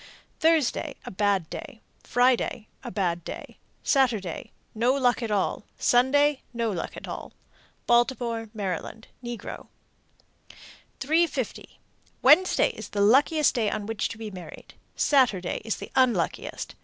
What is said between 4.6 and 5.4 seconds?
no luck at